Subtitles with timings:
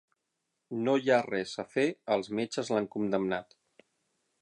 [0.87, 1.85] No hi ha res a fer,
[2.17, 3.59] els metges l'han condemnat.